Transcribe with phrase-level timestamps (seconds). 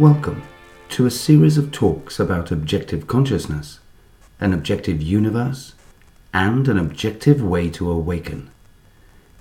[0.00, 0.42] Welcome
[0.88, 3.78] to a series of talks about objective consciousness,
[4.40, 5.74] an objective universe,
[6.32, 8.50] and an objective way to awaken,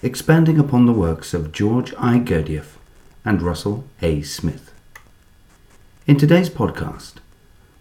[0.04, 2.20] expanding upon the works of George I.
[2.20, 2.78] Gurdjieff
[3.26, 4.22] and Russell A.
[4.22, 4.72] Smith.
[6.06, 7.14] In today's podcast,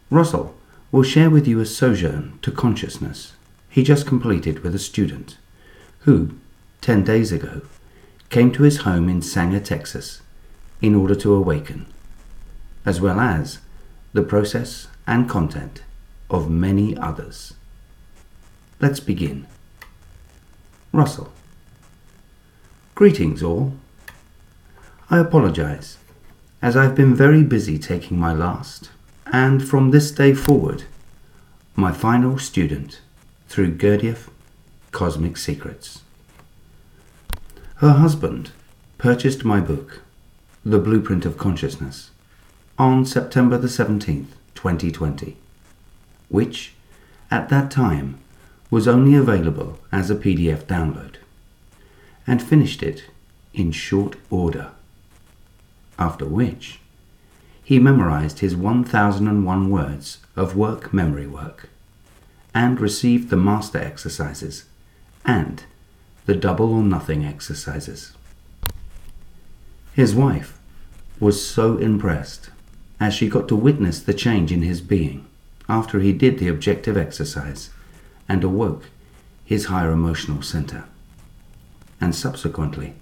[0.08, 0.54] Russell
[0.90, 3.34] will share with you a sojourn to consciousness
[3.68, 5.36] he just completed with a student
[6.00, 6.38] who,
[6.80, 7.60] 10 days ago,
[8.30, 10.22] came to his home in Sanger, Texas,
[10.80, 11.84] in order to awaken,
[12.84, 13.60] as well as
[14.12, 15.82] the process and content
[16.30, 17.54] of many others.
[18.80, 19.46] Let's begin.
[20.92, 21.32] Russell.
[22.94, 23.74] Greetings, all.
[25.10, 25.98] I apologize,
[26.60, 28.90] as I've been very busy taking my last,
[29.26, 30.84] and from this day forward,
[31.74, 33.00] my final student
[33.48, 34.28] through Gurdjieff
[34.90, 36.02] Cosmic Secrets.
[37.76, 38.52] Her husband
[38.98, 40.02] purchased my book,
[40.64, 42.11] The Blueprint of Consciousness,
[42.82, 45.36] on September the 17th, 2020,
[46.28, 46.74] which,
[47.30, 48.18] at that time,
[48.72, 51.14] was only available as a PDF download,
[52.26, 53.04] and finished it
[53.54, 54.72] in short order.
[55.96, 56.80] After which,
[57.62, 61.68] he memorized his 1001 words of work memory work
[62.52, 64.64] and received the master exercises
[65.24, 65.62] and
[66.26, 68.12] the double or nothing exercises.
[69.94, 70.58] His wife
[71.20, 72.50] was so impressed
[73.02, 75.26] as she got to witness the change in his being
[75.68, 77.68] after he did the objective exercise
[78.28, 78.84] and awoke
[79.44, 80.84] his higher emotional center.
[82.00, 82.94] And subsequently,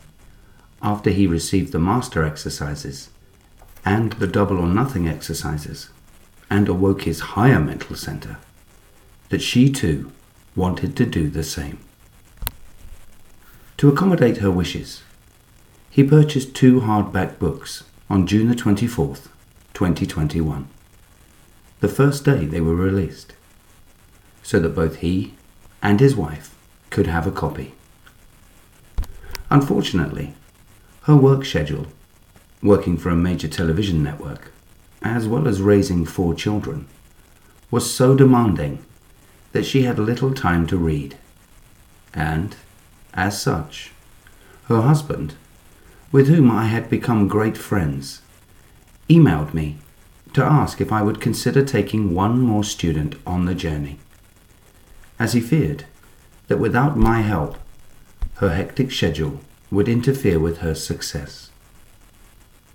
[0.81, 3.11] after he received the master exercises
[3.85, 5.91] and the double or nothing exercises
[6.49, 8.39] and awoke his higher mental center,
[9.29, 10.11] that she too
[10.57, 11.79] wanted to do the same.
[13.77, 15.03] To accommodate her wishes,
[15.91, 19.29] he purchased two hardback books on June the 24th,
[19.81, 20.69] 2021,
[21.81, 23.33] the first day they were released,
[24.43, 25.33] so that both he
[25.83, 26.55] and his wife
[26.91, 27.73] could have a copy.
[29.49, 30.35] Unfortunately,
[31.05, 31.87] her work schedule,
[32.63, 34.53] working for a major television network,
[35.01, 36.87] as well as raising four children,
[37.71, 38.85] was so demanding
[39.53, 41.17] that she had little time to read.
[42.13, 42.55] And,
[43.15, 43.93] as such,
[44.65, 45.37] her husband,
[46.13, 48.21] with whom I had become great friends,
[49.11, 49.77] emailed me
[50.33, 53.99] to ask if I would consider taking one more student on the journey,
[55.19, 55.85] as he feared
[56.47, 57.59] that without my help,
[58.37, 59.41] her hectic schedule
[59.71, 61.51] would interfere with her success.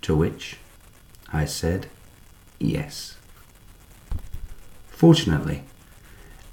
[0.02, 0.58] To which
[1.32, 1.88] I said
[2.58, 3.16] yes.
[4.90, 5.64] Fortunately,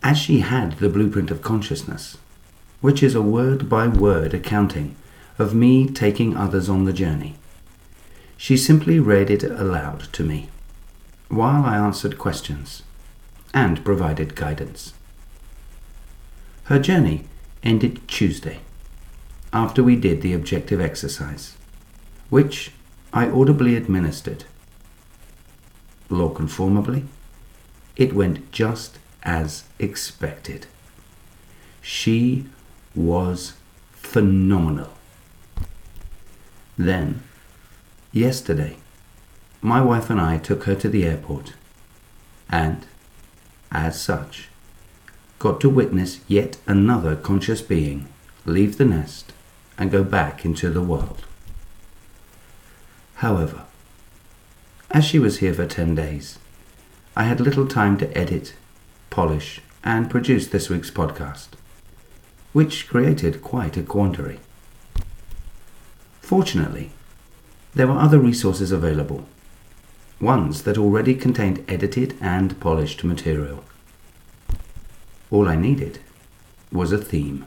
[0.02, 2.18] as she had the blueprint of consciousness,
[2.82, 4.96] which is a word by word accounting
[5.38, 7.36] of me taking others on the journey,
[8.38, 10.50] she simply read it aloud to me
[11.30, 12.84] while I answered questions
[13.54, 14.94] and provided guidance.
[16.66, 17.26] Her journey
[17.64, 18.60] ended Tuesday
[19.52, 21.56] after we did the objective exercise,
[22.30, 22.72] which
[23.12, 24.46] I audibly administered.
[26.10, 27.06] Law conformably,
[27.96, 30.68] it went just as expected.
[31.82, 32.46] She
[32.96, 33.54] was
[33.92, 34.92] phenomenal.
[36.78, 37.24] Then,
[38.14, 38.78] yesterday,
[39.62, 41.54] my wife and I took her to the airport
[42.50, 42.86] and,
[43.72, 44.48] as such,
[45.40, 48.08] got to witness yet another conscious being
[48.46, 49.34] leave the nest
[49.78, 51.26] and go back into the world.
[53.16, 53.66] However,
[54.92, 56.40] as she was here for 10 days,
[57.16, 58.54] I had little time to edit
[59.14, 61.50] polish, and produce this week's podcast,
[62.52, 64.40] which created quite a quandary.
[66.20, 66.90] Fortunately,
[67.76, 69.26] there were other resources available,
[70.20, 73.64] ones that already contained edited and polished material.
[75.32, 76.00] All I needed
[76.72, 77.46] was a theme.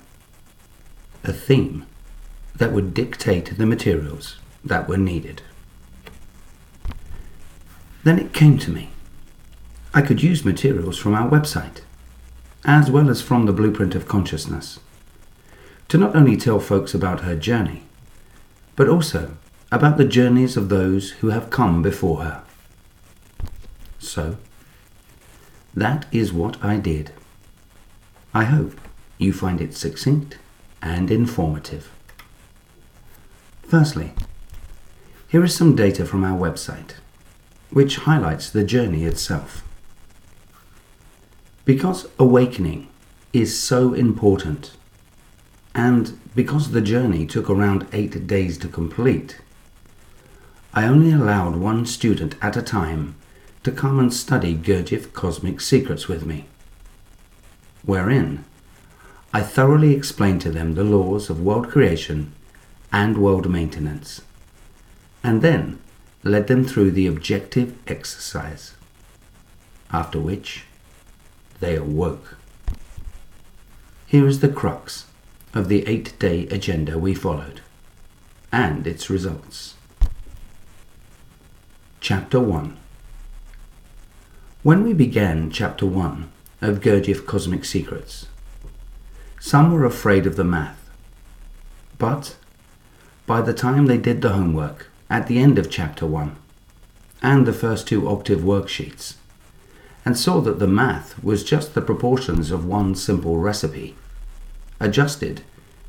[1.24, 1.86] A theme
[2.56, 5.42] that would dictate the materials that were needed.
[8.02, 8.90] Then it came to me.
[9.94, 11.80] I could use materials from our website,
[12.64, 14.80] as well as from the Blueprint of Consciousness,
[15.88, 17.84] to not only tell folks about her journey,
[18.74, 19.36] but also
[19.70, 22.42] about the journeys of those who have come before her.
[23.98, 24.36] So,
[25.74, 27.10] that is what I did.
[28.32, 28.80] I hope
[29.18, 30.38] you find it succinct
[30.80, 31.90] and informative.
[33.62, 34.12] Firstly,
[35.28, 36.92] here is some data from our website,
[37.70, 39.64] which highlights the journey itself.
[41.64, 42.88] Because awakening
[43.32, 44.72] is so important,
[45.74, 49.40] and because the journey took around eight days to complete,
[50.76, 53.14] I only allowed one student at a time
[53.62, 56.44] to come and study Gurdjieff Cosmic Secrets with me,
[57.86, 58.44] wherein
[59.32, 62.34] I thoroughly explained to them the laws of world creation
[62.92, 64.20] and world maintenance,
[65.24, 65.78] and then
[66.22, 68.74] led them through the objective exercise,
[69.90, 70.64] after which
[71.58, 72.36] they awoke.
[74.06, 75.06] Here is the crux
[75.54, 77.62] of the eight day agenda we followed
[78.52, 79.75] and its results.
[82.00, 82.76] Chapter 1
[84.62, 88.26] When we began Chapter 1 of Gurdjieff Cosmic Secrets,
[89.40, 90.88] some were afraid of the math,
[91.98, 92.36] but
[93.26, 96.36] by the time they did the homework at the end of Chapter 1
[97.22, 99.14] and the first two octave worksheets,
[100.04, 103.96] and saw that the math was just the proportions of one simple recipe,
[104.78, 105.42] adjusted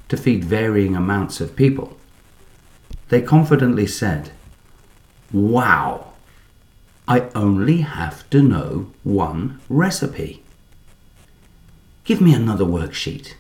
[0.09, 1.98] to feed varying amounts of people,
[3.09, 4.31] they confidently said,
[5.32, 6.14] Wow!
[7.08, 10.44] I only have to know one recipe.
[12.04, 13.36] Give me another worksheet.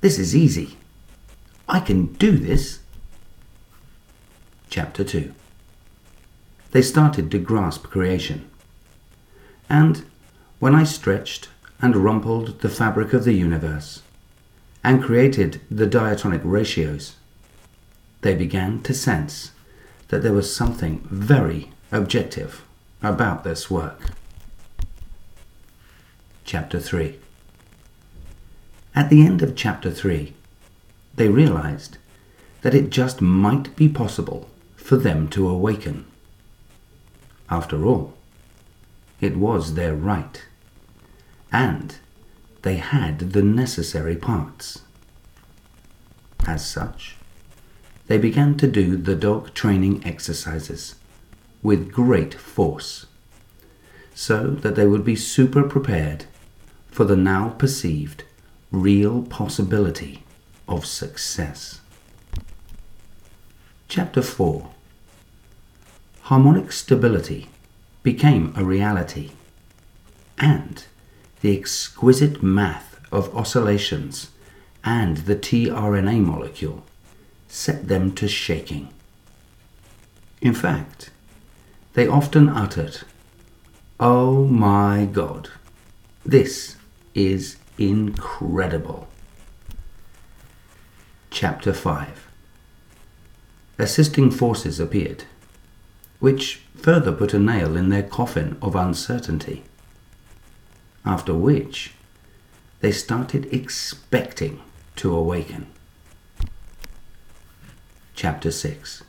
[0.00, 0.76] This is easy.
[1.68, 2.80] I can do this.
[4.68, 5.32] Chapter 2
[6.72, 8.50] They started to grasp creation.
[9.68, 10.04] And
[10.58, 11.48] when I stretched
[11.80, 14.02] and rumpled the fabric of the universe
[14.82, 17.14] and created the diatonic ratios,
[18.22, 19.51] they began to sense
[20.12, 22.62] that there was something very objective
[23.02, 24.10] about this work.
[26.44, 27.18] Chapter 3
[28.94, 30.34] At the end of Chapter 3,
[31.14, 31.96] they realized
[32.60, 36.04] that it just might be possible for them to awaken.
[37.48, 38.12] After all,
[39.18, 40.44] it was their right,
[41.50, 41.96] and
[42.60, 44.82] they had the necessary parts.
[46.46, 47.16] As such,
[48.12, 50.96] they began to do the dog training exercises
[51.62, 53.06] with great force,
[54.14, 56.26] so that they would be super prepared
[56.90, 58.24] for the now perceived
[58.70, 60.24] real possibility
[60.68, 61.80] of success.
[63.88, 64.68] Chapter 4
[66.24, 67.48] Harmonic stability
[68.02, 69.30] became a reality,
[70.36, 70.84] and
[71.40, 74.28] the exquisite math of oscillations
[74.84, 76.84] and the tRNA molecule
[77.52, 78.88] set them to shaking.
[80.40, 81.10] In fact,
[81.92, 83.02] they often uttered,
[84.00, 85.50] Oh my God,
[86.24, 86.76] this
[87.14, 89.06] is incredible.
[91.30, 92.26] Chapter 5
[93.78, 95.24] Assisting forces appeared,
[96.20, 99.62] which further put a nail in their coffin of uncertainty.
[101.04, 101.92] After which,
[102.80, 104.62] they started expecting
[104.96, 105.66] to awaken.
[108.22, 109.02] Chapter 6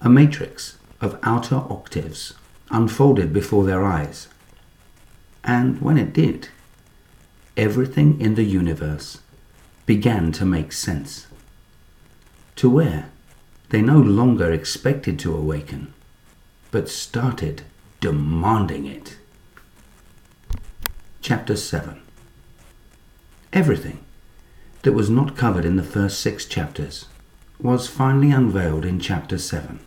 [0.00, 2.32] A matrix of outer octaves
[2.70, 4.28] unfolded before their eyes,
[5.44, 6.48] and when it did,
[7.54, 9.18] everything in the universe
[9.84, 11.26] began to make sense.
[12.54, 13.10] To where
[13.68, 15.92] they no longer expected to awaken,
[16.70, 17.64] but started
[18.00, 19.18] demanding it.
[21.20, 22.00] Chapter 7
[23.52, 23.98] Everything
[24.80, 27.04] that was not covered in the first six chapters
[27.58, 29.80] was finally unveiled in chapter 7.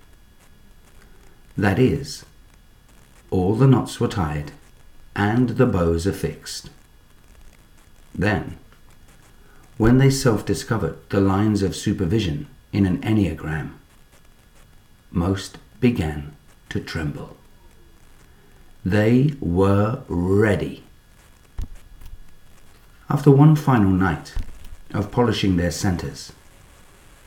[1.57, 2.25] That is,
[3.29, 4.51] all the knots were tied
[5.15, 6.69] and the bows affixed.
[8.15, 8.57] Then,
[9.77, 13.73] when they self discovered the lines of supervision in an enneagram,
[15.11, 16.33] most began
[16.69, 17.37] to tremble.
[18.85, 20.83] They were ready.
[23.09, 24.35] After one final night
[24.93, 26.31] of polishing their centers,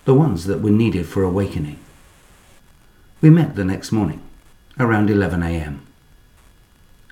[0.04, 1.78] the ones that were needed for awakening.
[3.20, 4.20] We met the next morning,
[4.78, 5.86] around 11 a.m.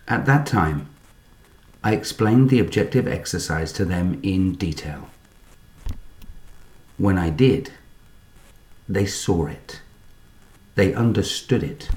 [0.08, 0.88] At that time,
[1.84, 5.08] I explained the objective exercise to them in detail.
[6.98, 7.72] When I did,
[8.88, 9.80] they saw it,
[10.74, 11.90] they understood it,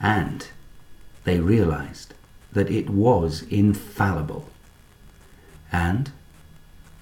[0.00, 0.48] and
[1.24, 2.14] they realized
[2.52, 4.48] that it was infallible.
[5.70, 6.10] And,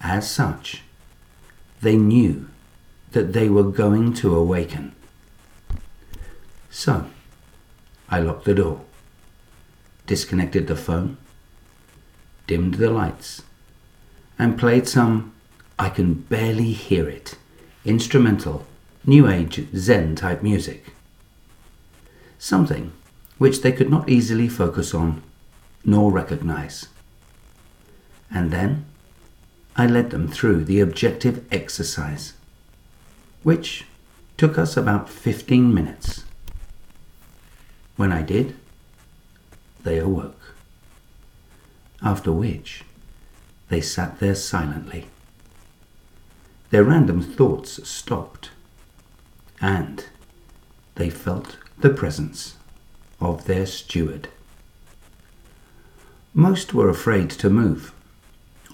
[0.01, 0.83] as such,
[1.81, 2.49] they knew
[3.17, 4.95] that they were going to awaken.
[6.69, 7.07] So,
[8.11, 8.83] I locked the door,
[10.07, 11.17] disconnected the phone,
[12.47, 13.41] dimmed the lights,
[14.39, 15.33] and played some,
[15.79, 17.39] I can barely hear it,
[17.87, 18.67] instrumental,
[19.07, 20.93] new age Zen type music.
[22.39, 22.93] Something
[23.39, 25.23] which they could not easily focus on
[25.87, 26.89] nor recognize.
[28.31, 28.85] And then
[29.75, 32.35] I led them through the objective exercise
[33.47, 33.85] which
[34.37, 36.25] took us about 15 minutes.
[37.95, 38.57] When I did,
[39.85, 40.57] they awoke.
[42.03, 42.83] After which,
[43.69, 45.07] they sat there silently.
[46.71, 48.51] Their random thoughts stopped,
[49.61, 50.05] and
[50.97, 52.57] they felt the presence
[53.21, 54.27] of their steward.
[56.35, 57.93] Most were afraid to move,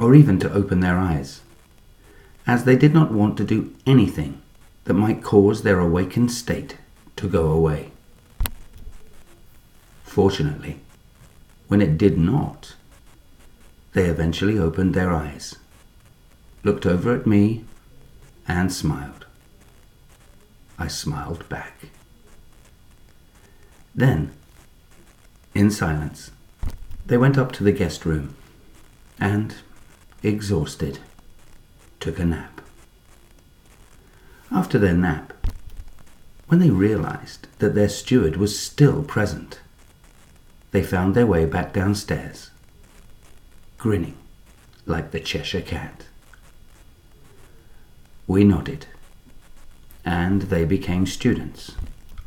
[0.01, 1.43] or even to open their eyes,
[2.47, 4.41] as they did not want to do anything
[4.85, 6.77] that might cause their awakened state
[7.17, 7.93] to go away.
[10.05, 10.81] Fortunately,
[11.69, 12.75] when it did not,
[13.93, 15.57] they eventually opened their eyes,
[16.65, 17.65] looked over at me,
[18.47, 19.27] and smiled.
[20.79, 21.89] I smiled back.
[23.95, 24.33] Then,
[25.55, 26.31] in silence,
[27.07, 28.35] they went up to the guest room
[29.19, 29.55] and,
[30.23, 30.99] exhausted,
[32.01, 32.52] took a nap.
[34.55, 35.33] After their nap,
[36.47, 39.61] when they realized that their steward was still present,
[40.73, 42.51] they found their way back downstairs,
[43.79, 44.17] grinning
[44.85, 46.05] like the Cheshire Cat.
[48.27, 48.87] We nodded,
[50.05, 51.73] and they became students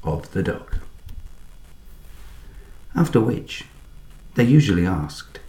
[0.04, 0.78] of the dog.
[2.96, 3.66] After which,
[4.34, 5.40] they usually asked,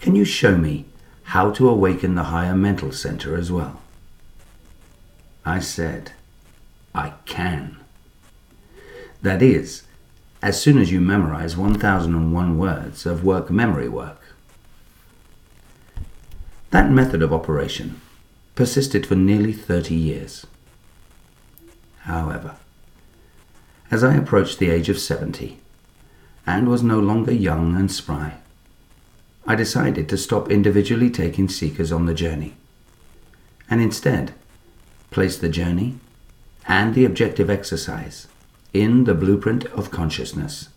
[0.00, 0.86] Can you show me
[1.24, 3.82] how to awaken the higher mental center as well?
[5.44, 6.12] I said,
[6.94, 7.76] I can.
[9.22, 9.82] That is,
[10.42, 14.20] as soon as you memorize 1001 words of work memory work.
[16.70, 18.00] That method of operation
[18.54, 20.46] persisted for nearly 30 years.
[22.00, 22.56] However,
[23.90, 25.58] as I approached the age of 70
[26.46, 28.34] and was no longer young and spry,
[29.46, 32.54] I decided to stop individually taking seekers on the journey
[33.70, 34.34] and instead
[35.14, 35.94] place the journey
[36.66, 38.26] and the objective exercise
[38.72, 40.70] in the blueprint of consciousness,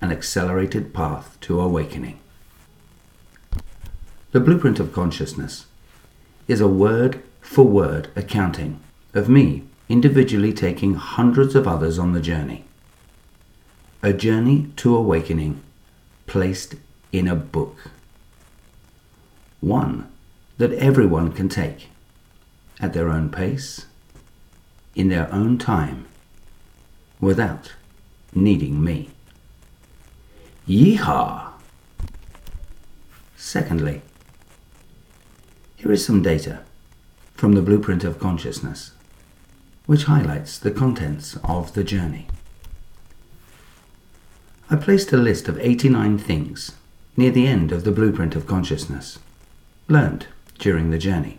[0.00, 2.18] an accelerated path to awakening.
[4.32, 5.66] The blueprint of consciousness
[6.48, 8.80] is a word for word accounting
[9.12, 12.64] of me individually taking hundreds of others on the journey.
[14.02, 15.62] A journey to awakening
[16.26, 16.76] placed
[17.12, 17.76] in a book.
[19.60, 20.10] One
[20.56, 21.90] that everyone can take
[22.80, 23.86] at their own pace,
[24.94, 26.06] in their own time,
[27.20, 27.72] without
[28.34, 29.10] needing me.
[30.68, 31.52] Yeehaw!
[33.36, 34.02] Secondly,
[35.76, 36.60] here is some data
[37.34, 38.92] from the Blueprint of Consciousness,
[39.86, 42.26] which highlights the contents of the journey.
[44.68, 46.72] I placed a list of 89 things
[47.16, 49.18] near the end of the Blueprint of Consciousness,
[49.86, 50.26] learned
[50.58, 51.38] during the journey,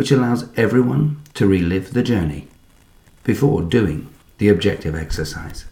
[0.00, 2.48] which allows everyone to relive the journey
[3.22, 5.66] before doing the objective exercise.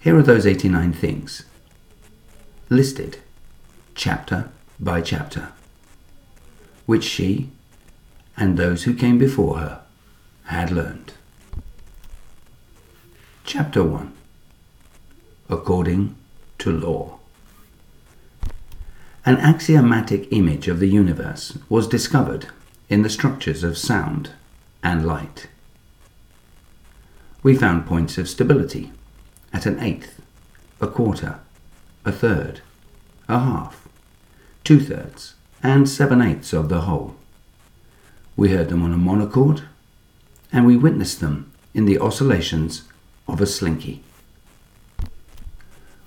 [0.00, 1.44] Here are those 89 things,
[2.68, 3.18] listed
[3.94, 5.52] chapter by chapter,
[6.86, 7.50] which she
[8.36, 9.82] and those who came before her
[10.46, 11.12] had learned.
[13.44, 14.12] Chapter 1
[15.48, 16.16] According
[16.58, 17.21] to Law
[19.24, 22.48] An axiomatic image of the universe was discovered
[22.88, 24.30] in the structures of sound
[24.82, 25.46] and light.
[27.44, 28.90] We found points of stability
[29.52, 30.20] at an eighth,
[30.80, 31.38] a quarter,
[32.04, 32.62] a third,
[33.28, 33.86] a half,
[34.64, 37.14] two thirds, and seven eighths of the whole.
[38.36, 39.62] We heard them on a monochord,
[40.52, 42.82] and we witnessed them in the oscillations
[43.28, 44.02] of a slinky.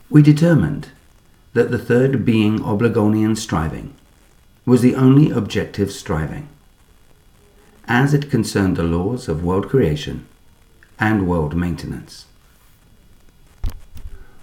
[0.10, 0.89] We determined
[1.55, 3.95] that the third being Obligolnian striving
[4.65, 6.50] was the only objective striving,
[7.88, 10.27] as it concerned the laws of world creation
[11.00, 12.25] and world maintenance.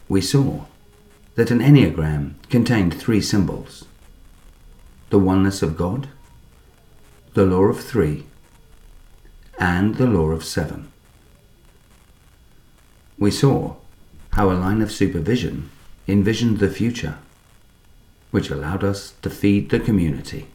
[0.09, 0.65] We saw
[1.35, 3.85] that an enneagram contained three symbols
[5.11, 6.09] the oneness of God,
[7.35, 8.25] the law of three,
[9.59, 10.91] and the law of seven.
[13.19, 13.77] We saw
[14.31, 15.69] how a line of supervision
[16.09, 17.19] envisioned the future,
[18.31, 20.47] which allowed us to feed the community.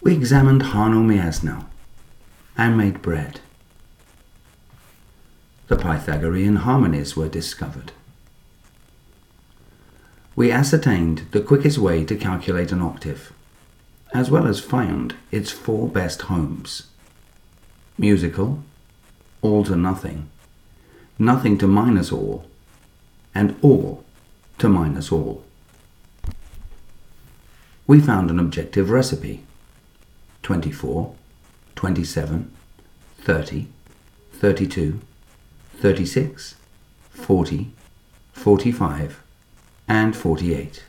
[0.00, 1.66] We examined Hano Miasno
[2.56, 3.40] and made bread.
[5.68, 7.92] The Pythagorean harmonies were discovered
[10.36, 13.32] we ascertained the quickest way to calculate an octave,
[14.12, 16.88] as well as found its four best homes
[17.98, 18.62] musical,
[19.40, 20.28] all to nothing,
[21.18, 22.44] nothing to minus all,
[23.36, 24.02] and all
[24.56, 25.44] to minus all.
[27.86, 29.44] We found an objective recipe
[30.42, 31.14] 24
[31.74, 32.50] 27,
[33.18, 33.66] 30,
[34.32, 35.00] 32,
[35.76, 36.54] 36,
[37.10, 37.70] 40,
[38.32, 39.22] 45,
[39.86, 40.84] and 48,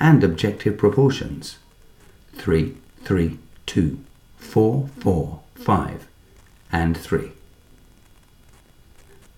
[0.00, 1.58] and objective proportions
[2.34, 3.98] 3, 3, 2,
[4.38, 6.08] 4, 4, 5,
[6.72, 7.30] and 3.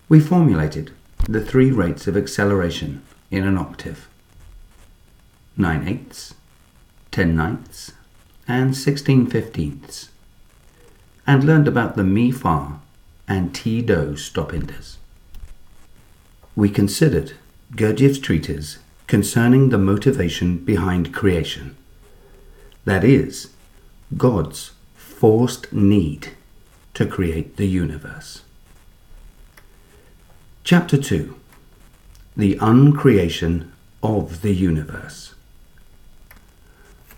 [0.09, 0.91] We formulated
[1.27, 4.07] the three rates of acceleration in an octave
[5.57, 6.33] 9 eighths,
[7.11, 7.91] 10 ninths,
[8.47, 10.09] and 16 fifteenths,
[11.27, 12.79] and learned about the mi fa
[13.27, 14.97] and ti do stopinders.
[16.55, 17.33] We considered
[17.75, 21.75] Gurdjieff's treatise concerning the motivation behind creation,
[22.85, 23.49] that is,
[24.17, 26.29] God's forced need
[26.95, 28.41] to create the universe.
[30.63, 31.35] Chapter 2
[32.37, 33.71] The Uncreation
[34.03, 35.33] of the Universe.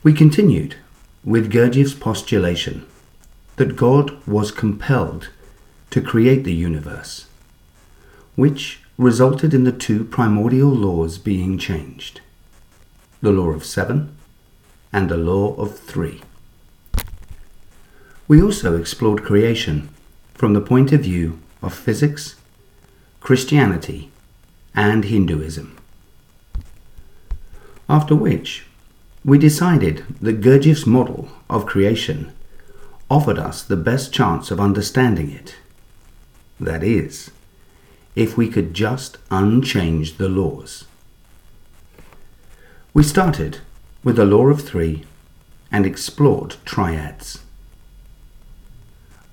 [0.03, 0.75] We continued
[1.25, 2.86] with Gurdjieff's postulation
[3.57, 5.29] that God was compelled
[5.89, 7.27] to create the universe,
[8.36, 12.21] which resulted in the two primordial laws being changed
[13.21, 14.15] the law of seven
[14.93, 16.21] and the law of three.
[18.27, 19.89] We also explored creation
[20.33, 22.36] from the point of view of physics,
[23.21, 24.11] Christianity,
[24.75, 25.77] and Hinduism.
[27.87, 28.65] After which,
[29.23, 32.33] we decided that Gurdjieff's model of creation
[33.11, 35.55] offered us the best chance of understanding it.
[36.59, 37.29] That is,
[38.15, 40.85] if we could just unchange the laws.
[42.93, 43.59] We started
[44.03, 45.05] with the law of three
[45.71, 47.43] and explored triads.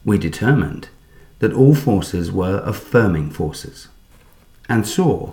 [0.04, 0.90] We determined
[1.38, 3.88] that all forces were affirming forces
[4.68, 5.32] and saw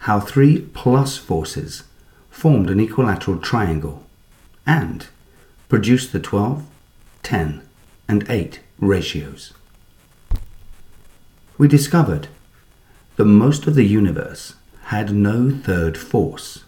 [0.00, 1.84] how three plus forces
[2.30, 4.06] formed an equilateral triangle
[4.66, 5.08] and
[5.68, 6.64] produced the 12,
[7.22, 7.62] 10,
[8.06, 9.52] and 8 ratios.
[11.56, 12.28] We discovered
[13.16, 16.64] that most of the universe had no third force.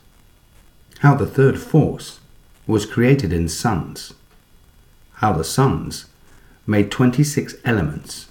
[0.98, 2.18] How the third force
[2.66, 4.12] was created in suns.
[5.14, 6.06] How the suns
[6.66, 8.26] made 26 elements,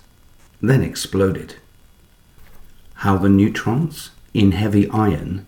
[0.61, 1.55] then exploded.
[2.95, 5.45] How the neutrons in heavy iron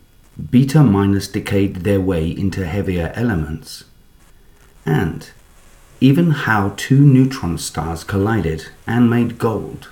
[0.49, 3.83] beta minus decayed their way into heavier elements.
[4.85, 5.29] And
[5.99, 9.89] even how two neutron stars collided and made gold.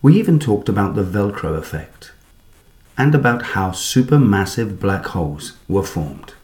[0.00, 2.12] We even talked about the Velcro effect
[2.96, 6.34] and about how supermassive black holes were formed.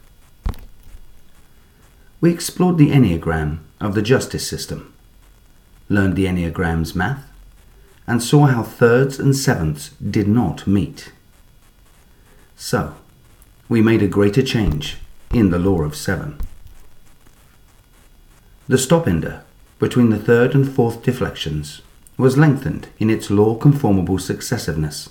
[2.21, 4.93] We explored the Enneagram of the justice system,
[5.89, 7.25] learned the Enneagram's math,
[8.07, 11.11] and saw how thirds and sevenths did not meet.
[12.55, 12.95] So,
[13.67, 14.97] we made a greater change
[15.31, 16.39] in the law of seven.
[18.67, 19.41] The stopinder
[19.79, 21.81] between the third and fourth deflections
[22.17, 25.09] was lengthened in its law conformable successiveness,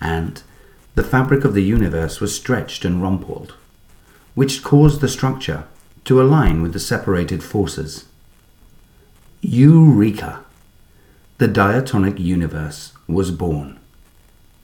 [0.00, 0.42] and
[0.94, 3.54] the fabric of the universe was stretched and rumpled,
[4.34, 5.64] which caused the structure
[6.04, 8.04] to align with the separated forces.
[9.44, 10.44] Eureka!
[11.38, 13.80] The diatonic universe was born,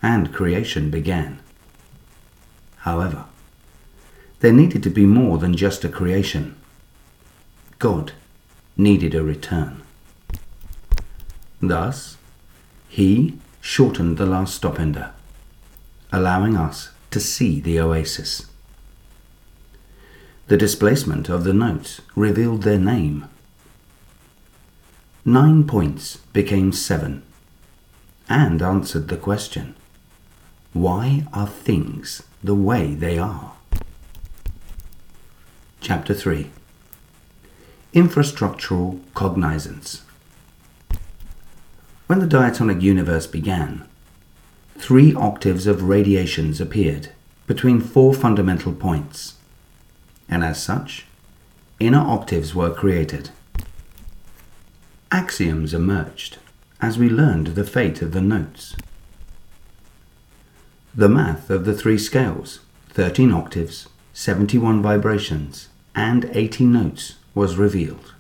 [0.01, 1.41] and creation began.
[2.77, 3.25] However,
[4.38, 6.55] there needed to be more than just a creation.
[7.81, 8.12] God
[8.77, 9.83] needed a return.
[11.61, 12.17] Thus,
[12.88, 15.11] he shortened the last stopinder,
[16.12, 18.47] allowing us to see the oasis.
[20.47, 23.29] The displacement of the notes revealed their name.
[25.29, 27.23] Nine points became seven
[28.31, 29.75] and answered the question
[30.73, 33.53] why are things the way they are?
[35.83, 36.51] Chapter 3
[37.93, 40.01] Infrastructural Cognizance
[42.07, 43.87] when the diatonic universe began,
[44.79, 47.11] three octaves of radiations appeared
[47.47, 49.35] between four fundamental points,
[50.27, 51.05] and as such,
[51.79, 53.29] inner octaves were created.
[55.11, 56.37] Axioms emerged
[56.83, 58.77] as we learned the fate of the notes.
[60.94, 68.12] The math of the three scales, 13 octaves, 71 vibrations, and 80 notes was revealed.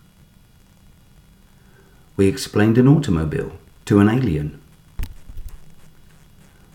[2.16, 3.52] We explained an automobile
[3.84, 4.58] to an alien.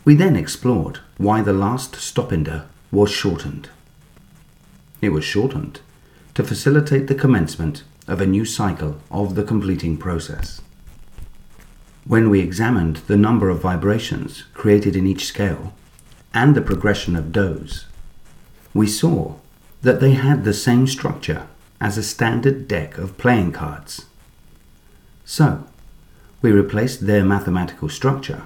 [0.05, 3.69] We then explored why the last stopinder was shortened.
[5.01, 5.79] It was shortened
[6.35, 10.61] to facilitate the commencement of a new cycle of the completing process.
[12.05, 15.73] When we examined the number of vibrations created in each scale
[16.33, 17.85] and the progression of does,
[18.73, 19.35] we saw
[19.81, 21.47] that they had the same structure
[21.79, 24.05] as a standard deck of playing cards.
[25.25, 25.65] So,
[26.41, 28.43] we replaced their mathematical structure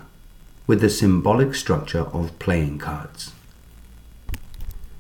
[0.68, 3.32] with the symbolic structure of playing cards.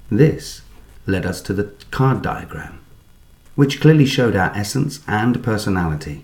[0.10, 0.62] This
[1.06, 2.80] led us to the card diagram,
[3.58, 6.24] which clearly showed our essence and personality,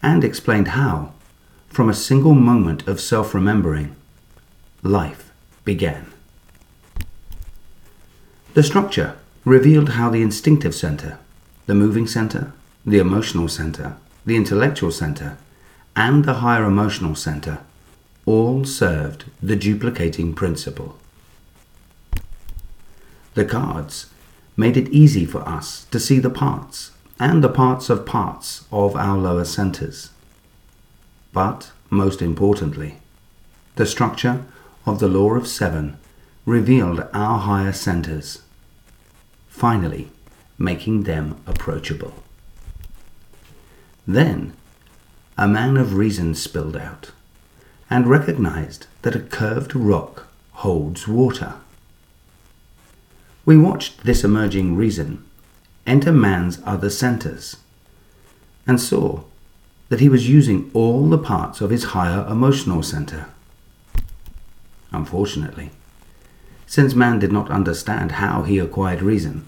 [0.00, 1.12] and explained how,
[1.66, 3.96] from a single moment of self remembering,
[4.84, 5.32] life
[5.64, 6.06] began.
[8.54, 11.18] The structure revealed how the instinctive center,
[11.66, 12.52] the moving center,
[12.86, 15.36] the emotional center, the intellectual center,
[15.96, 17.58] and the higher emotional center
[18.24, 20.96] all served the duplicating principle.
[23.34, 24.06] The cards
[24.56, 28.96] made it easy for us to see the parts and the parts of parts of
[28.96, 30.10] our lower centers.
[31.32, 32.96] But, most importantly,
[33.76, 34.44] the structure
[34.86, 35.98] of the law of seven
[36.46, 38.42] revealed our higher centers,
[39.48, 40.10] finally
[40.58, 42.14] making them approachable.
[44.06, 44.54] Then,
[45.36, 47.12] a man of reason spilled out
[47.88, 51.54] and recognized that a curved rock holds water.
[53.44, 55.24] We watched this emerging reason
[55.86, 57.56] enter man's other centers
[58.66, 59.22] and saw
[59.88, 63.26] that he was using all the parts of his higher emotional center.
[64.92, 65.70] Unfortunately,
[66.66, 69.46] since man did not understand how he acquired reason,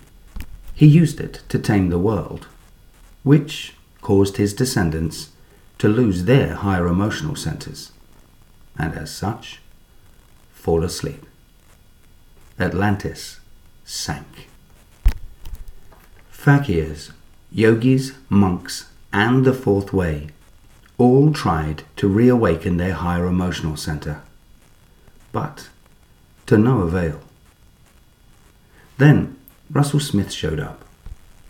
[0.75, 2.49] he used it to tame the world,
[3.23, 5.31] which caused his descendants
[5.79, 7.93] to lose their higher emotional centers,
[8.77, 9.61] and as such,
[10.53, 11.25] fall asleep.
[12.59, 13.39] Atlantis
[13.93, 14.49] sank.
[16.33, 17.13] Fakirs,
[17.53, 20.29] yogis, monks, and the fourth way
[20.97, 24.23] all tried to reawaken their higher emotional center,
[25.31, 25.69] but
[26.47, 27.21] to no avail.
[28.97, 29.37] Then
[29.71, 30.87] Russell Smith showed up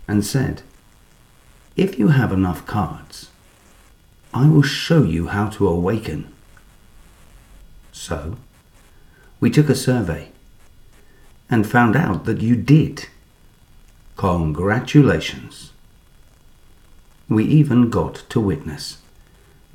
[0.05, 0.63] and said,
[1.77, 3.29] If you have enough cards,
[4.33, 6.33] I will show you how to awaken.
[7.93, 8.35] So,
[9.39, 10.32] we took a survey
[11.49, 13.07] and found out that you did.
[14.15, 15.71] Congratulations.
[17.29, 18.97] We even got to witness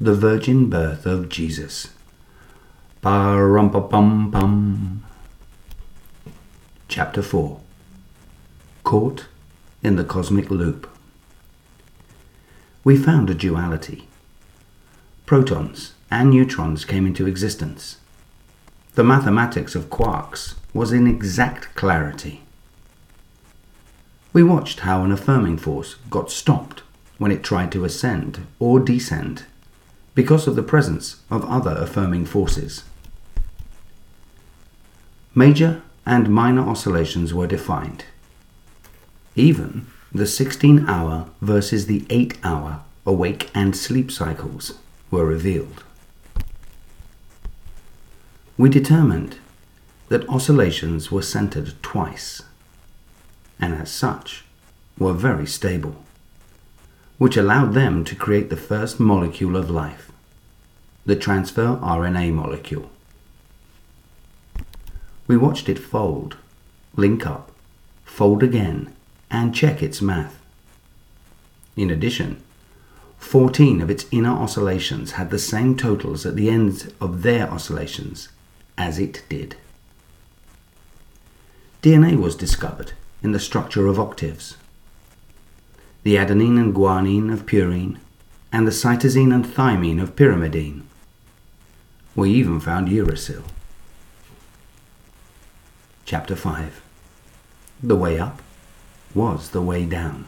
[0.01, 1.89] the virgin birth of Jesus.
[3.01, 5.05] Ba-rum-pa-pum-pum.
[6.87, 7.61] Chapter 4
[8.85, 9.27] Caught
[9.83, 10.89] in the Cosmic Loop.
[12.85, 14.09] We found a duality.
[15.27, 17.99] Protons and neutrons came into existence.
[18.95, 22.43] The mathematics of quarks was in exact clarity.
[24.33, 26.83] We watched how an affirming force got stopped
[27.19, 29.45] when it tried to ascend or descend
[30.15, 32.85] because of the presence of other affirming forces.
[35.35, 38.05] Major and minor oscillations were defined.
[39.37, 44.79] Even the 16 hour versus the 8 hour awake and sleep cycles
[45.11, 45.85] were revealed.
[48.57, 49.39] We determined
[50.09, 52.43] that oscillations were centered twice,
[53.61, 54.45] and as such
[54.99, 56.05] were very stable,
[57.19, 60.11] which allowed them to create the first molecule of life,
[61.05, 62.91] the transfer RNA molecule.
[65.27, 66.37] We watched it fold,
[66.97, 67.53] link up,
[68.05, 68.95] fold again,
[69.31, 70.41] and check its math.
[71.77, 72.43] In addition,
[73.19, 78.31] 14 of its inner oscillations had the same totals at the ends of their oscillations
[78.79, 79.57] as it did.
[81.81, 84.57] DNA was discovered in the structure of octaves.
[86.03, 87.99] The adenine and guanine of purine,
[88.53, 90.83] and the cytosine and thymine of pyrimidine.
[92.17, 93.45] We even found uracil.
[96.05, 96.83] Chapter 5
[97.81, 98.43] The way up
[99.15, 100.27] was the way down.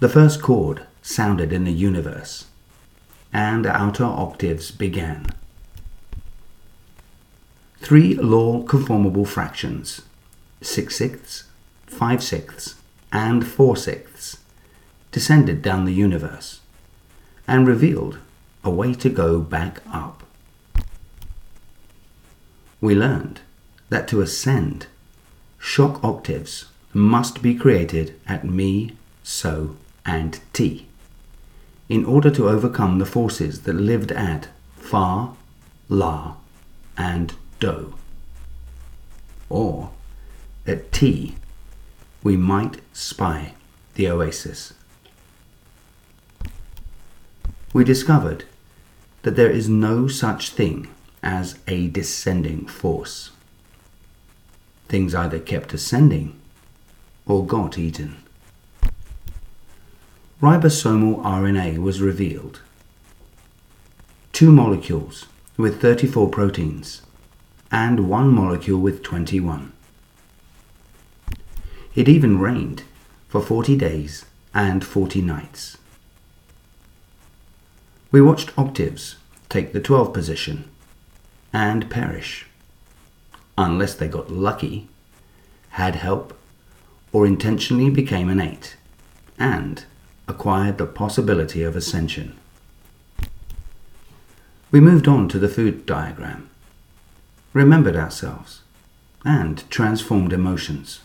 [0.00, 2.46] The first chord sounded in the universe,
[3.32, 5.32] and outer octaves began
[7.80, 10.02] three law conformable fractions,
[10.60, 11.44] six sixths,
[11.86, 12.74] five sixths,
[13.12, 14.38] and four sixths,
[15.12, 16.60] descended down the universe
[17.46, 18.18] and revealed
[18.62, 20.22] a way to go back up.
[22.80, 23.40] We learned
[23.88, 24.86] that to ascend,
[25.58, 30.88] shock octaves must be created at Mi, So, and Ti
[31.88, 35.30] in order to overcome the forces that lived at Fa,
[35.88, 36.34] La,
[36.96, 37.94] and Do.
[39.48, 39.90] Or,
[40.66, 41.34] at Ti,
[42.22, 43.54] we might spy
[43.94, 44.74] the oasis.
[47.72, 48.44] We discovered
[49.22, 50.88] that there is no such thing
[51.22, 53.30] as a descending force.
[54.88, 56.38] Things either kept ascending
[57.26, 58.16] or got eaten.
[60.40, 62.60] Ribosomal RNA was revealed.
[64.32, 67.02] Two molecules with 34 proteins
[67.70, 69.72] and one molecule with 21.
[71.94, 72.84] It even rained
[73.28, 75.76] for 40 days and 40 nights.
[78.10, 79.16] We watched octaves
[79.48, 80.70] take the 12 position
[81.52, 82.46] and perish,
[83.56, 84.88] unless they got lucky,
[85.70, 86.38] had help,
[87.12, 88.76] or intentionally became an 8
[89.38, 89.84] and
[90.26, 92.36] acquired the possibility of ascension.
[94.70, 96.47] We moved on to the food diagram,
[97.52, 98.62] remembered ourselves,
[99.24, 101.00] and transformed emotions.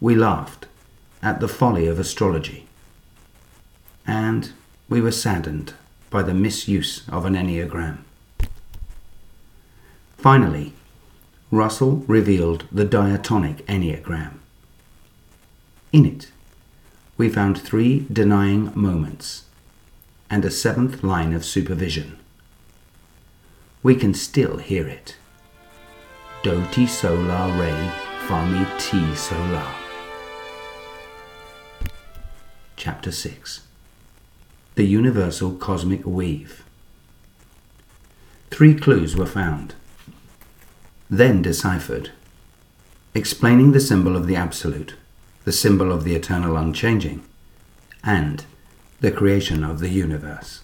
[0.00, 0.66] We laughed
[1.22, 2.66] at the folly of astrology,
[4.06, 4.52] and
[4.88, 5.74] we were saddened
[6.10, 7.98] by the misuse of an Enneagram.
[10.16, 10.72] Finally,
[11.50, 14.38] Russell revealed the diatonic Enneagram.
[15.92, 16.30] In it,
[17.16, 19.44] we found three denying moments
[20.28, 22.18] and a seventh line of supervision.
[23.86, 25.14] We can still hear it.
[26.42, 27.70] Do ti sola re
[28.26, 29.64] fa mi ti sola.
[32.74, 33.60] Chapter 6
[34.74, 36.64] The Universal Cosmic Weave.
[38.50, 39.76] Three clues were found,
[41.08, 42.10] then deciphered,
[43.14, 44.96] explaining the symbol of the Absolute,
[45.44, 47.22] the symbol of the Eternal Unchanging,
[48.02, 48.46] and
[49.00, 50.62] the creation of the universe.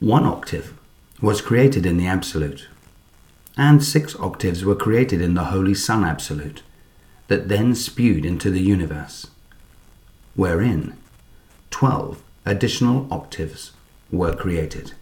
[0.00, 0.75] One octave
[1.20, 2.68] was created in the Absolute,
[3.56, 6.62] and six octaves were created in the Holy Sun Absolute,
[7.28, 9.26] that then spewed into the universe
[10.36, 10.96] wherein
[11.70, 13.72] 12 additional octaves
[14.12, 14.92] were created.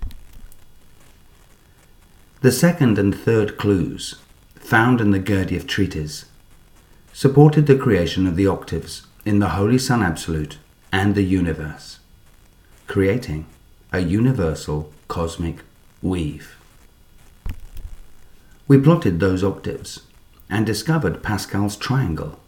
[2.40, 4.16] The second and third clues,
[4.54, 6.26] found in the Gurdjieff treatise,
[7.12, 10.58] supported the creation of the octaves in the Holy Sun Absolute
[10.92, 11.98] and the universe,
[12.86, 13.46] creating
[13.92, 15.58] a universal cosmic
[16.04, 16.56] weave.
[18.68, 20.02] We plotted those octaves
[20.50, 22.38] and discovered Pascal's triangle.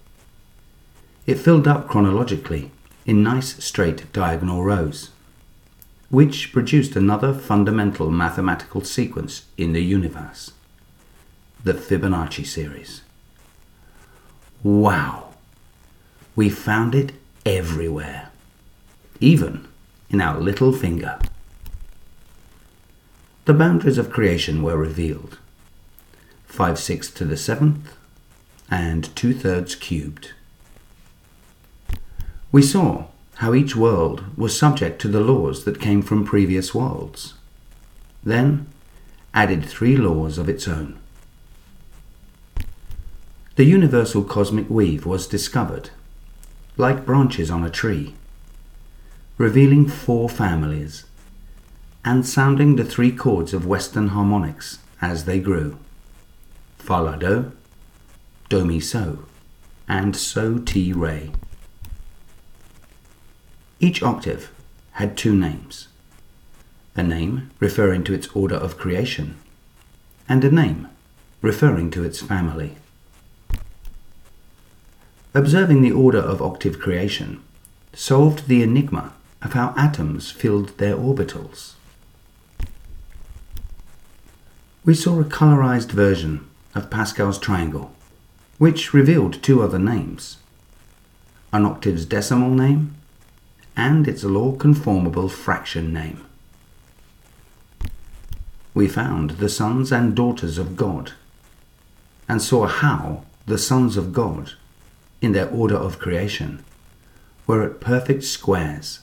[1.27, 2.71] It filled up chronologically
[3.07, 5.11] in nice straight diagonal rows,
[6.11, 10.53] which produced another fundamental mathematical sequence in the universe,
[11.65, 13.03] the Fibonacci series.
[14.63, 15.35] Wow!
[16.37, 17.13] We found it
[17.45, 18.31] everywhere,
[19.19, 19.67] even
[20.11, 21.19] in our little finger.
[23.47, 25.39] The boundaries of creation were revealed
[26.47, 27.97] 5 sixths to the seventh
[28.69, 30.33] and two thirds cubed.
[32.51, 33.05] We saw
[33.37, 37.35] how each world was subject to the laws that came from previous worlds,
[38.25, 38.67] then
[39.33, 40.99] added three laws of its own.
[43.55, 45.91] The universal cosmic weave was discovered,
[46.77, 48.15] like branches on a tree,
[49.39, 51.05] revealing four families
[52.07, 55.77] and sounding the three chords of Western harmonics as they grew
[56.79, 57.51] Fa La Do,
[58.49, 59.25] Do Mi So,
[59.89, 61.33] and So Ti Re.
[63.81, 64.53] Each octave
[64.93, 65.89] had two names
[66.95, 69.37] a name referring to its order of creation,
[70.29, 70.89] and a name
[71.43, 72.77] referring to its family.
[75.35, 77.43] Observing the order of octave creation
[77.93, 81.76] solved the enigma of how atoms filled their orbitals.
[84.87, 87.91] We saw a colorized version of Pascal's triangle,
[88.59, 90.37] which revealed two other names
[91.53, 92.95] an octave's decimal name
[93.77, 96.25] and its law conformable fraction name.
[98.75, 101.15] We found the sons and daughters of God
[102.29, 104.53] and saw how the sons of God,
[105.21, 106.65] in their order of creation,
[107.49, 109.01] were at perfect squares,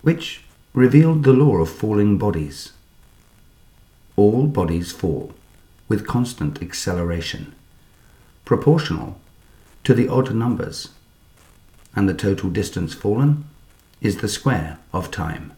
[0.00, 2.72] which revealed the law of falling bodies.
[4.20, 5.32] All bodies fall
[5.88, 7.54] with constant acceleration,
[8.44, 9.18] proportional
[9.84, 10.90] to the odd numbers,
[11.96, 13.46] and the total distance fallen
[14.02, 15.54] is the square of time.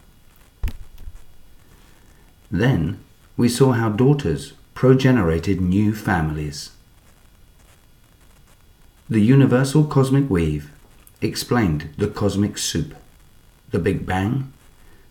[2.49, 2.99] Then
[3.35, 6.69] we saw how daughters progenerated new families.
[9.09, 10.71] The universal cosmic weave
[11.19, 12.95] explained the cosmic soup,
[13.71, 14.53] the Big Bang,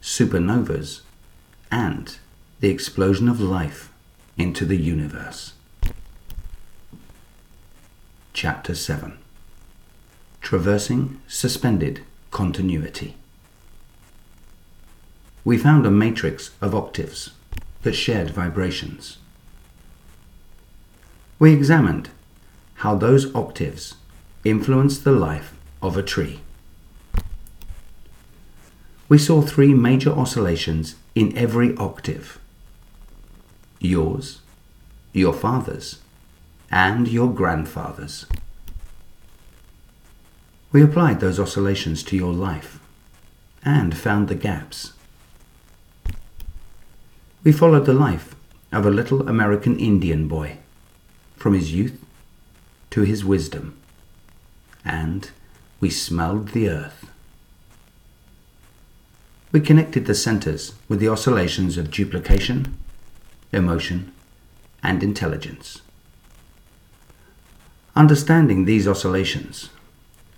[0.00, 1.02] supernovas,
[1.70, 2.16] and
[2.62, 3.90] the explosion of life
[4.38, 5.54] into the universe.
[8.32, 9.18] Chapter 7
[10.40, 13.16] Traversing Suspended Continuity
[15.44, 17.30] we found a matrix of octaves
[17.82, 19.18] that shared vibrations.
[21.40, 22.10] We examined
[22.74, 23.96] how those octaves
[24.44, 26.42] influence the life of a tree.
[29.08, 32.38] We saw three major oscillations in every octave
[33.84, 34.40] yours,
[35.12, 36.00] your father's,
[36.70, 38.26] and your grandfather's.
[40.70, 42.80] We applied those oscillations to your life
[43.64, 44.92] and found the gaps.
[47.44, 48.34] We followed the life
[48.72, 50.58] of a little American Indian boy
[51.36, 52.02] from his youth
[52.90, 53.76] to his wisdom,
[54.84, 55.30] and
[55.80, 57.10] we smelled the earth.
[59.50, 62.78] We connected the centers with the oscillations of duplication,
[63.52, 64.12] emotion,
[64.82, 65.82] and intelligence.
[67.94, 69.70] Understanding these oscillations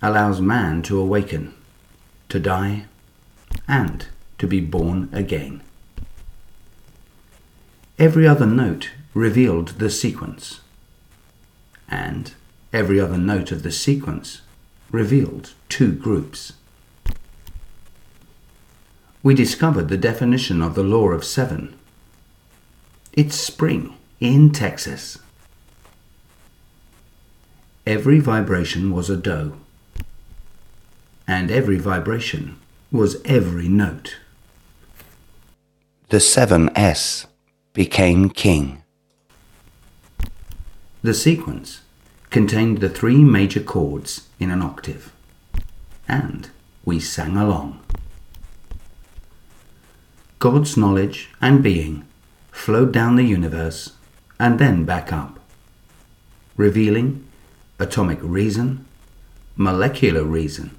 [0.01, 1.53] allows man to awaken,
[2.29, 2.85] to die,
[3.67, 5.61] and to be born again.
[7.97, 10.59] Every other note revealed the sequence,
[11.87, 12.33] and
[12.73, 14.41] every other note of the sequence
[14.91, 16.53] revealed two groups.
[19.23, 21.73] We discovered the definition of the law of seven.
[23.15, 25.19] It's spring in Texas.
[27.87, 29.57] Every vibration was a do,
[31.25, 32.57] and every vibration
[32.91, 34.17] was every note.
[36.09, 37.27] The 7S
[37.71, 38.83] became king.
[41.01, 41.83] The sequence
[42.31, 45.13] contained the three major chords in an octave,
[46.05, 46.49] and
[46.83, 47.79] we sang along.
[50.39, 52.05] God's knowledge and being
[52.55, 53.93] flowed down the universe
[54.39, 55.39] and then back up,
[56.57, 57.23] revealing
[57.77, 58.83] atomic reason,
[59.55, 60.71] molecular reason,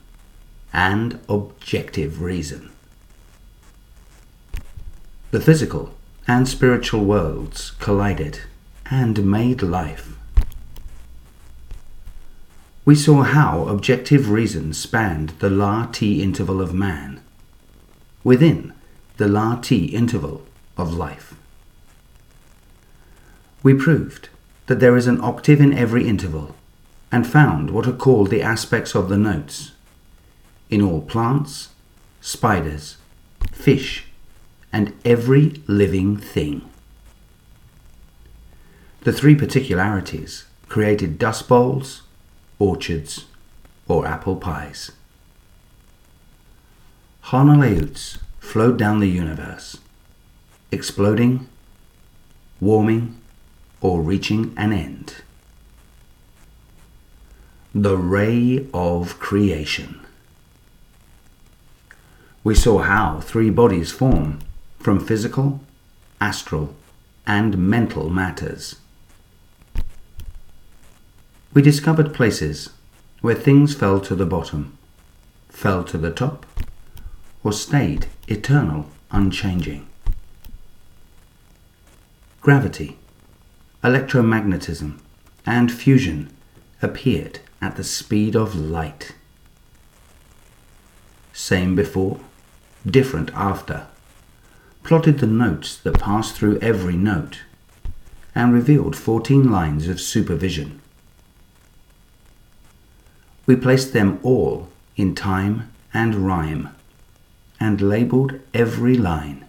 [0.72, 2.70] and objective reason.
[5.30, 5.94] The physical
[6.26, 8.40] and spiritual worlds collided
[8.90, 10.16] and made life.
[12.84, 17.20] We saw how objective reason spanned the La T interval of man,
[18.24, 18.72] within
[19.18, 20.42] the La T interval
[20.76, 21.35] of life.
[23.66, 24.28] We proved
[24.66, 26.54] that there is an octave in every interval
[27.10, 29.72] and found what are called the aspects of the notes
[30.70, 31.70] in all plants,
[32.20, 32.96] spiders,
[33.50, 34.04] fish,
[34.72, 36.62] and every living thing.
[39.00, 42.02] The three particularities created dust bowls,
[42.60, 43.24] orchards,
[43.88, 44.92] or apple pies.
[47.32, 49.78] Hanaleuts flowed down the universe,
[50.70, 51.48] exploding,
[52.60, 53.20] warming,
[53.80, 55.16] or reaching an end.
[57.74, 60.06] The ray of creation
[62.46, 64.38] we saw how three bodies form
[64.78, 65.58] from physical,
[66.20, 66.76] astral,
[67.26, 68.76] and mental matters.
[71.52, 72.70] We discovered places
[73.20, 74.78] where things fell to the bottom,
[75.48, 76.46] fell to the top,
[77.42, 79.84] or stayed eternal, unchanging.
[82.40, 82.96] Gravity,
[83.86, 84.98] electromagnetism,
[85.46, 86.28] and fusion
[86.82, 89.14] appeared at the speed of light.
[91.32, 92.18] Same before,
[92.84, 93.86] different after,
[94.82, 97.42] plotted the notes that passed through every note,
[98.34, 100.80] and revealed 14 lines of supervision.
[103.46, 106.70] We placed them all in time and rhyme,
[107.60, 109.44] and labelled every line.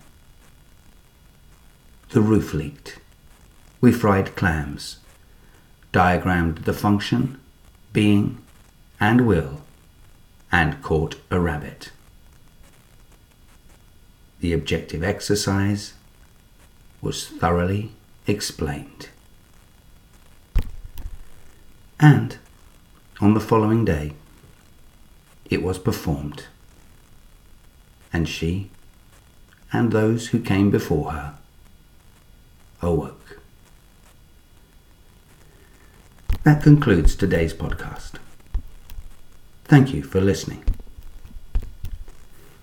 [2.09, 2.99] The roof leaked.
[3.79, 4.97] We fried clams,
[5.91, 7.39] diagrammed the function,
[7.93, 8.39] being,
[8.99, 9.61] and will,
[10.51, 11.91] and caught a rabbit
[14.39, 15.93] the objective exercise
[17.01, 17.91] was thoroughly
[18.25, 19.09] explained.
[21.99, 22.37] And
[23.19, 24.13] on the following day,
[25.49, 26.45] it was performed,
[28.13, 28.69] and she
[29.73, 31.37] and those who came before her
[32.81, 33.16] awoke.
[36.43, 38.13] That concludes today's podcast.
[39.65, 40.63] Thank you for listening.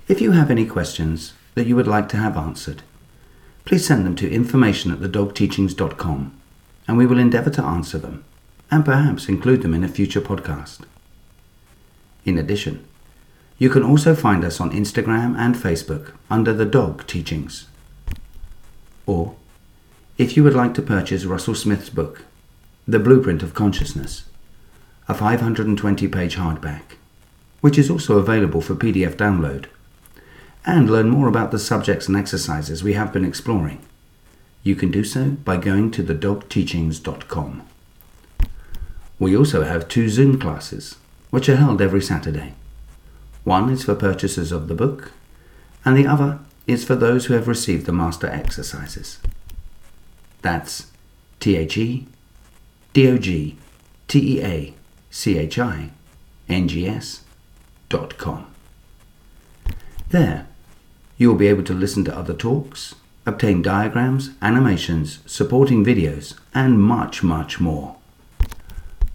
[0.08, 2.82] If you have any questions, that you would like to have answered,
[3.64, 6.40] please send them to information at thedogteachings.com
[6.86, 8.24] and we will endeavour to answer them
[8.70, 10.80] and perhaps include them in a future podcast.
[12.24, 12.84] In addition,
[13.58, 17.68] you can also find us on Instagram and Facebook under The Dog Teachings.
[19.06, 19.36] Or,
[20.18, 22.22] if you would like to purchase Russell Smith's book,
[22.86, 24.24] The Blueprint of Consciousness,
[25.08, 26.82] a 520 page hardback,
[27.62, 29.68] which is also available for PDF download
[30.66, 33.80] and learn more about the subjects and exercises we have been exploring.
[34.62, 37.66] You can do so by going to thedogteachings.com.
[39.18, 40.96] We also have two Zoom classes,
[41.30, 42.52] which are held every Saturday.
[43.44, 45.12] One is for purchasers of the book,
[45.86, 49.20] and the other is for those who have received the master exercises.
[50.42, 50.90] That's
[51.40, 52.08] T H E
[52.94, 53.58] D O G
[54.08, 54.72] T E A
[55.10, 55.90] C H I
[56.48, 57.24] N G S
[57.88, 58.46] dot com.
[60.10, 60.46] There,
[61.18, 62.94] you will be able to listen to other talks,
[63.26, 67.96] obtain diagrams, animations, supporting videos, and much, much more.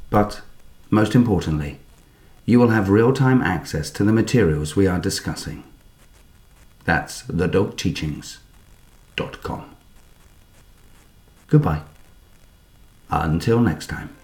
[0.09, 0.41] But,
[0.89, 1.79] most importantly,
[2.45, 5.63] you will have real time access to the materials we are discussing.
[6.83, 9.75] That's thedogteachings.com.
[11.47, 11.83] Goodbye.
[13.11, 14.18] Until next time.